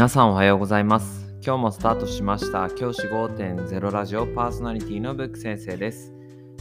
[0.00, 1.28] 皆さんおはようございます。
[1.44, 2.70] 今日もスタートしました。
[2.70, 6.14] 教師5.0ラジオパーソナリティのブック先生です。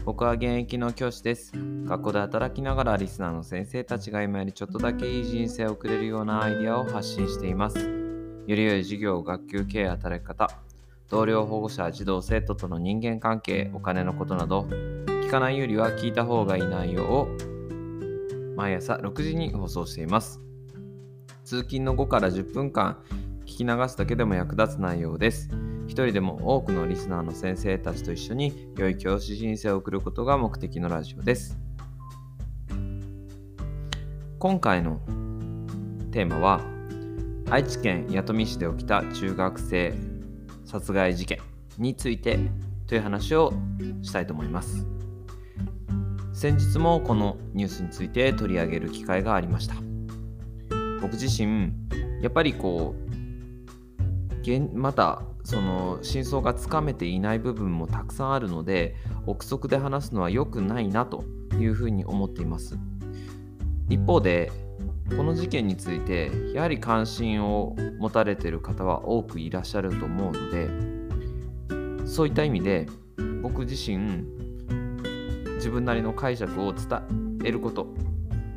[0.03, 1.53] 僕は現役の教師です。
[1.85, 7.79] 学校で働きながらリスナーの先生たちが今よりちょっとだけいい人生を送れるようなアイデアを発信しています。
[7.79, 10.49] より良い授業学級経営働き方
[11.07, 14.63] 同僚保護者児童生徒との人間関係お金のことなど
[15.07, 17.29] 聞かないよりは聞いた方がいい内容を
[18.57, 20.41] 毎朝6時に放送しています。
[21.45, 23.01] 通勤の5から10分間
[23.49, 25.49] 聞き流すだけでも役立つ内容です。
[25.87, 31.57] 一人でも多くのリスナーの先生たちと一緒に良い教師人生を送ることが目的のラジオです。
[34.37, 35.01] 今回の
[36.11, 36.61] テーマは
[37.49, 39.95] 愛知県弥富市で起きた中学生
[40.63, 41.39] 殺害事件
[41.79, 42.37] について
[42.85, 43.51] という話を
[44.03, 44.85] したいと思います。
[46.33, 49.73] 先日もこのニュースについて取り上げる機会がありました。
[51.01, 51.73] 僕自身
[52.21, 53.08] やっぱりこう
[54.73, 61.23] またその真相がつかめていない部分もたくさんあるので憶測で話すのは良くないなと
[61.59, 62.77] いうふうに思っています。
[63.89, 64.51] 一方で
[65.17, 72.87] この事件についてやはり関心を持たれている方は多くいらっしゃると思うのでそういった意味で
[73.41, 74.23] 僕自身
[75.55, 76.85] 自分なりの解釈を伝
[77.43, 77.87] えること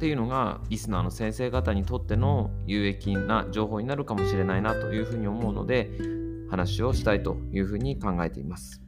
[0.02, 5.92] っていうのがリスナーの先生方にとっての有益な情報になるかもしれないなというふうに思うので
[6.50, 8.82] 話をしたいというふうに考えています。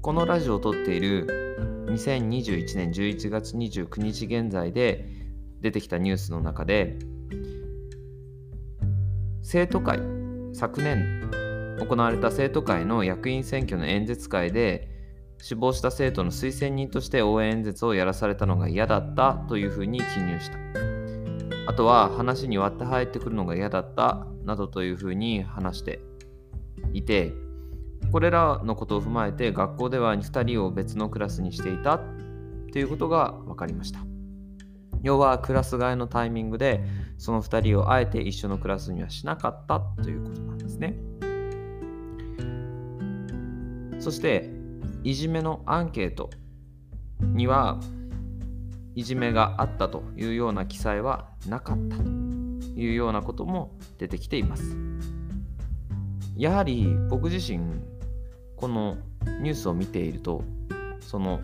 [0.00, 5.08] このラジオを撮っている2021年11月29日現在で
[5.60, 7.00] 出てきたニュースの中で
[9.42, 9.98] 生徒会
[10.52, 11.28] 昨年
[11.80, 14.89] 行われた生徒会の役員選挙の演説会で
[15.42, 20.58] 死亡した生徒の推薦人として応援演説をやらされたのが嫌だったというふうに記入した。
[21.66, 26.00] あとは話に割って入ってくるのが嫌だったなどというふうに話して
[26.92, 27.32] いて、
[28.12, 32.00] これらのことを踏まえて学校では2人を別のクラスにしていた
[32.72, 34.00] ということが分かりました。
[35.02, 36.84] 要はクラス替えのタイミングで
[37.16, 40.98] その2人をあえて一緒のクラスにはしなかったということなんですね。
[43.98, 44.59] そして
[45.02, 46.30] いじめのアンケート
[47.20, 47.80] には
[48.94, 54.76] いじめがあったというような記載はなかったというようなことも出てきています。
[56.36, 57.60] やはり僕自身
[58.56, 58.96] この
[59.40, 60.42] ニュースを見ていると
[61.00, 61.40] その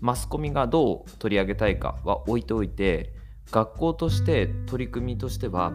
[0.00, 3.12] マスコミがどう取り上げたいかは置いておいて
[3.50, 5.72] 学校として取り組みとしては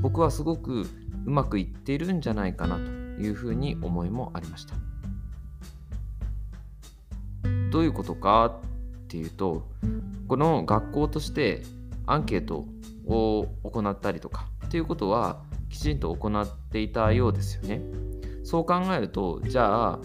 [0.00, 0.82] 僕はすごく
[1.24, 4.91] うまくいっているんじゃないかなというふうに思いもありました。
[7.72, 8.60] どういうことか
[9.04, 9.66] っていうと
[10.28, 11.62] この学校として
[12.06, 12.66] アンケート
[13.06, 17.80] を行ったりとかっていうことはきちんと行っていたようですよね。
[18.44, 19.98] そう考えるとじゃあ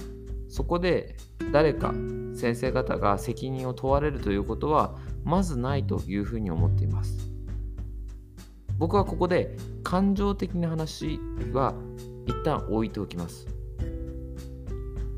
[0.48, 1.18] そこで
[1.52, 1.94] 誰か
[2.34, 4.96] 先生方が責任を問われるということは
[5.26, 7.18] まずないというふうに思っています。
[8.78, 11.20] 僕はここで感情的な話
[11.52, 11.74] は
[12.28, 13.57] 一旦置いておきます。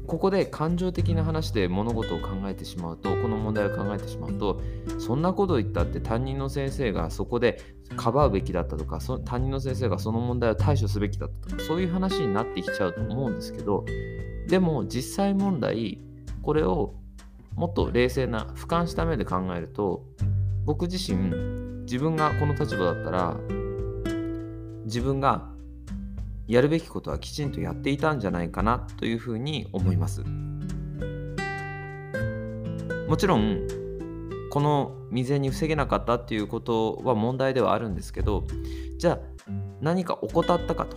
[0.10, 4.60] ここで感情的な話で物事を考えてしまうとこの問題を考えてしまうと
[4.98, 7.62] そんなことを言ったって担任の先生がそこで
[7.96, 13.86] かばうべきだったとかそ担任の先生がその問題を対処すべきだったとかそういう話になってきちゃうと思うんですけど
[14.48, 16.02] でも実際問題
[16.42, 16.96] これを
[17.54, 20.04] もっと冷静な俯瞰した目で考えると
[20.66, 23.38] 僕自身自分がこの立場だったら
[24.86, 25.49] 自分が
[26.50, 30.24] やるべきことはきちんとやっていたんじゃないかなというふうに思います。
[33.08, 33.68] もちろん
[34.50, 38.46] この未然に防げなかったっていうことは問題ではあるんですけど
[38.98, 39.20] じゃあ
[39.80, 40.88] 何か怠ったか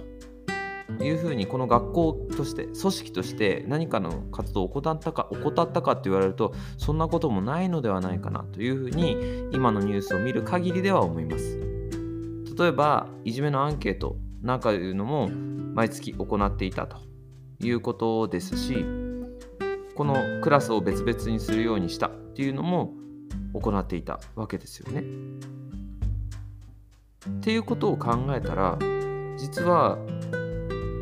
[0.99, 9.17] というふうにこの学校として組織として何かの活動を怠ったか怠ったかって言われるとそんなこともないのではないかなというふうに
[9.53, 11.59] 今のニュースを見る限りでは思います。
[12.59, 16.99] 例えばいじめのアンケートなんかいうのも毎月行っていたと
[17.61, 18.85] いうことですし
[19.95, 22.93] このクラスを別々にするようにしたっていうのも
[23.55, 25.05] 行っていたわけですよね。
[27.29, 28.79] っていうことを考えたら
[29.37, 29.99] 実は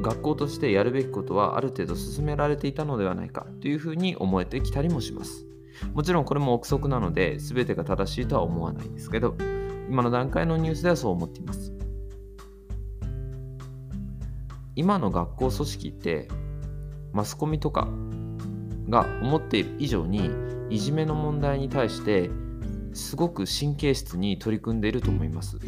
[0.03, 5.47] 学校としてやるべきことはある程度進められていたのではないかというふうに思えてきたりもします。
[5.95, 9.35] もちろんこれも憶測なので全てが正しいとは思わないですけど
[9.89, 11.80] 今の段階のニュースではそう思っています。
[14.81, 16.27] 今の学校組織って
[17.13, 17.87] マスコミとか
[18.89, 20.31] が思っている以上に
[20.71, 22.31] いじめの問題に対して
[22.95, 25.59] すごく神経質に取り組んでいると思います。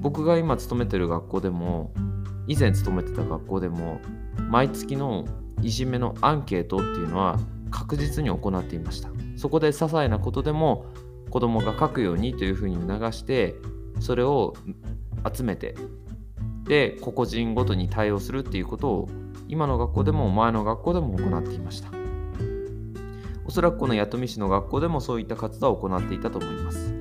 [0.00, 1.92] 僕が今勤めてる学校でも
[2.46, 4.00] 以前勤めてた学校でも
[4.48, 5.26] 毎月の
[5.60, 7.38] いじめのアンケートっていうのは
[7.70, 10.86] 確実に行っていましたそこで些細なことでも
[11.28, 13.56] 子供が書くようにというふうに促して
[14.00, 14.54] それを
[15.30, 15.74] 集めて
[16.66, 19.08] で個々人ごとに対応するっていうことを
[19.48, 21.88] 今の学校でも前の学校でも行っていました。
[23.44, 26.92] おそらくこの弥富市の学校でもそういった活動を行っていたと思います。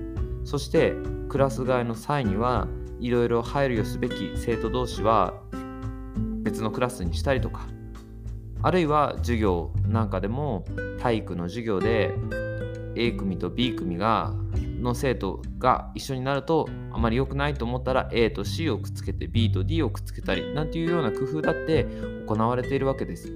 [0.44, 0.94] そして
[1.28, 2.68] クラス替えの際には
[3.00, 5.34] いろいろ配慮すべき生徒同士は
[6.44, 7.68] 別のクラスにしたりとか
[8.62, 10.66] あるいは授業なんかでも
[11.00, 12.14] 体育の授業で
[12.96, 14.34] A 組と B 組が
[14.82, 21.86] の生徒が一緒になるとあまり良くないと思ったら A と C をくっつけて B と D をくっつけたりなんていうような工夫だって
[22.28, 23.32] 行われているわけです。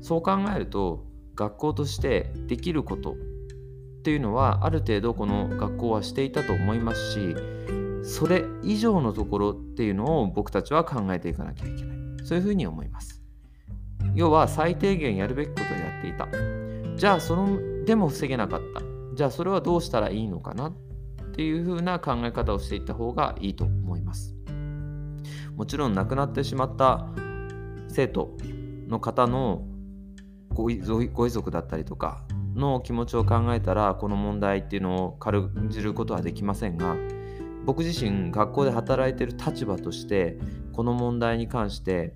[0.00, 1.04] そう考えると
[1.34, 3.14] 学校としてできることっ
[4.02, 7.36] ていうのはある程度この学校はしていたと思いますし
[8.02, 11.98] それ以上のところっていうのを僕たちは考えていかなきゃいけない。
[12.24, 13.22] そういうふうに思います。
[14.14, 16.28] 要は最低限やるべきことをやっていた。
[16.96, 18.87] じゃあそのでも防げなかった。
[19.18, 20.72] じゃあそれはどうしたらいいのかなっ
[21.32, 24.36] ていうふうな考え方をしていった方がいいと思います。
[25.56, 27.08] もちろん亡くなってしまった
[27.88, 28.36] 生徒
[28.86, 29.66] の方の
[30.50, 30.80] ご遺
[31.30, 32.22] 族だったりとか
[32.54, 36.94] の気持ちを考えたらこの問題っていうのを軽んじることはできませんが
[37.64, 40.38] 僕自身学校で働いている立場として
[40.72, 42.14] この問題に関して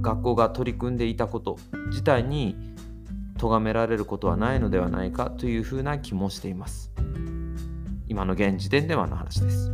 [0.00, 1.58] 学校が取り組んでいたこと
[1.90, 2.74] 自体に
[3.36, 6.90] 咎められることはないのではないかというふうな気もしています。
[8.08, 9.72] 今の現時点ではの話です。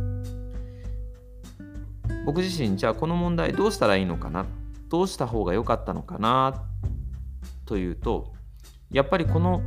[2.25, 4.45] 僕自身じゃあこの問題どうしたらいいのかな？
[4.89, 6.63] どうした方が良かったのかな？
[7.65, 8.33] というと
[8.91, 9.61] やっぱりこの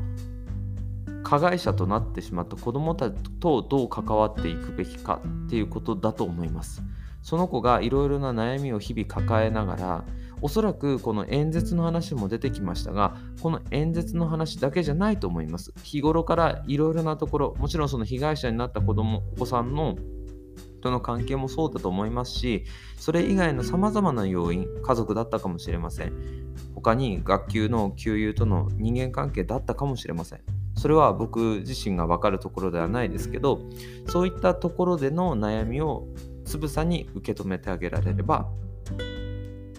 [1.22, 6.82] 加害者となってしまった子どもたちとどう関わっていくべきかっていうことだと思います。
[7.22, 10.04] その子がいろいろな悩みを日々抱えながら
[10.40, 15.72] おそらくこの演説の話も出てきましたがこの演説の話だけじゃないと思います。
[15.82, 19.96] 日頃からいろいろなところもちろんその被害者になった子供お子さんの
[20.80, 22.64] との関係もそうだと思いますし
[22.96, 26.12] それ以外のさまざまな要因家族だったかもしれません。
[26.74, 30.40] 他に学級の給油との人間関係だったかもしれません。
[30.76, 33.60] それは僕自身が分かるところではないですけど
[34.06, 36.06] そういったところでの悩みを
[36.44, 38.48] つぶさに受け止めてあげられれば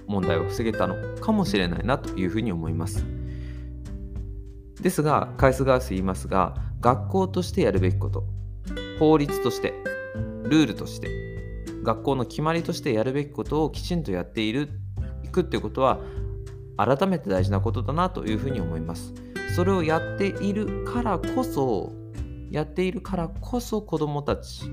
[0.07, 3.05] 問題を防げたのかもしれないなというふうに思います。
[4.81, 8.25] ですが、返す返す言いますが、学校としてやるべきこと、
[8.99, 9.73] 法律として、
[10.43, 11.09] ルールとして、
[11.83, 14.69] 学校の決まりとしてやるべきことをきちんとやっている
[15.23, 15.99] いくってことは、
[16.77, 19.13] 改めて大事なことだなというふうに思います。
[19.55, 21.91] それをやっているからこそ、
[22.51, 24.69] やっているからこそ子どもたち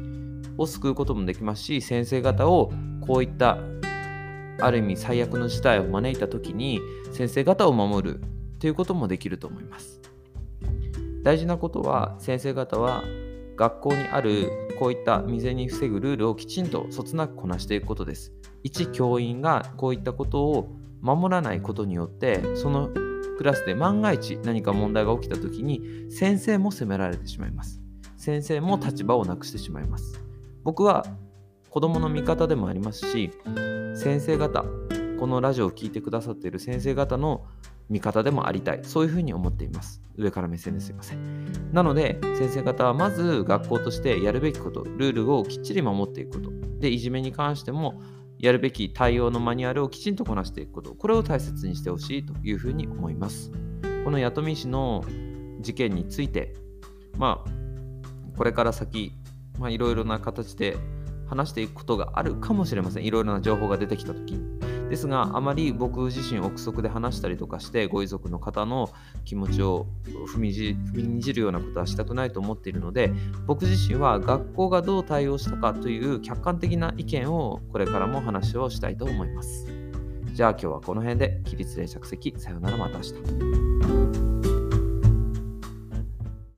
[0.59, 3.59] を救うこともできますし、先生方をこういった
[4.61, 6.81] ある意味最悪の事態を招いた時に
[7.13, 8.21] 先生方を守る
[8.61, 10.01] ということもできると思います。
[11.23, 13.03] 大事なことは先生方は
[13.57, 18.33] 学校にあるこういった未然に防ぐルールをきちんとそつなくこなしていくことです。
[18.63, 22.89] 一教員がこういったことを守らないことによってその
[23.37, 27.81] クラスで万が一何か問題が起きた時に先生も責められてしまいます。
[28.17, 30.21] 先生も立場をなくしてしまいます。
[30.63, 31.05] 僕は
[31.71, 33.31] 子供の味方でもありますし
[33.95, 34.65] 先生方
[35.19, 37.47] このラジオを聴いてくださっている先生方の
[37.89, 38.81] 味方でもありたい。
[38.83, 40.03] そういうふうに思っています。
[40.17, 41.73] 上から目線ですいません。
[41.73, 46.51] なので先生方はまず学校としてやるべきことルールをきっちり守っていくこと。
[46.81, 48.01] でいじめに関しても
[48.39, 50.95] やるべき対応のマニュアルをきちんとこなしていくこと。
[50.95, 53.53] これを大切にしてほしいというふうに思います。
[54.05, 55.05] この弥富市の
[55.61, 56.55] 事件について
[57.17, 57.51] まあ
[58.37, 59.13] これから先
[59.69, 60.77] いろいろな形で
[61.27, 63.05] 話していくことがあるかもしれません。
[63.05, 64.39] いろいろな情報が出てきたとき。
[64.89, 68.91] ですが、あまり僕自身憶測で話したりとかして、ご遺族の方の
[69.25, 69.87] 気持ちを
[70.35, 73.13] 踏み踏みにじるようなことはしたくないと思っているので、
[73.47, 79.67] 僕自身は学校がどう対応したかという客観的な意見をこれからも話をしたいと思います。
[80.33, 84.04] じゃあ今日はこの辺で起立例着席さよならまた明日。